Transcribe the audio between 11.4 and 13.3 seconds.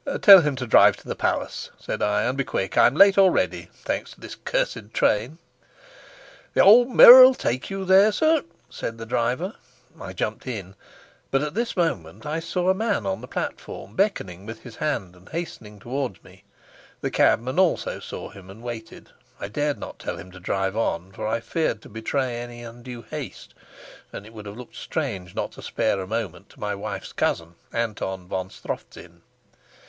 at this moment I saw a man on the